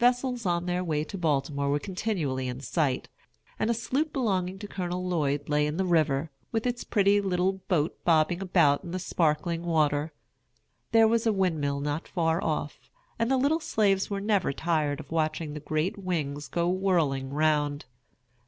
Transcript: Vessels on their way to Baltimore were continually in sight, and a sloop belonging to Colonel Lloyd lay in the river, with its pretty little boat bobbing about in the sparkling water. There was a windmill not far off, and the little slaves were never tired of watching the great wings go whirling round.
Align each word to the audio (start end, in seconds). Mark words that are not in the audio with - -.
Vessels 0.00 0.44
on 0.44 0.66
their 0.66 0.82
way 0.82 1.04
to 1.04 1.16
Baltimore 1.16 1.70
were 1.70 1.78
continually 1.78 2.48
in 2.48 2.58
sight, 2.58 3.08
and 3.60 3.70
a 3.70 3.74
sloop 3.74 4.12
belonging 4.12 4.58
to 4.58 4.66
Colonel 4.66 5.06
Lloyd 5.06 5.48
lay 5.48 5.68
in 5.68 5.76
the 5.76 5.84
river, 5.84 6.32
with 6.50 6.66
its 6.66 6.82
pretty 6.82 7.20
little 7.20 7.52
boat 7.68 7.96
bobbing 8.04 8.42
about 8.42 8.82
in 8.82 8.90
the 8.90 8.98
sparkling 8.98 9.62
water. 9.62 10.12
There 10.90 11.06
was 11.06 11.28
a 11.28 11.32
windmill 11.32 11.78
not 11.78 12.08
far 12.08 12.42
off, 12.42 12.90
and 13.20 13.30
the 13.30 13.36
little 13.38 13.60
slaves 13.60 14.10
were 14.10 14.20
never 14.20 14.52
tired 14.52 14.98
of 14.98 15.12
watching 15.12 15.54
the 15.54 15.60
great 15.60 15.96
wings 15.96 16.48
go 16.48 16.68
whirling 16.68 17.30
round. 17.30 17.84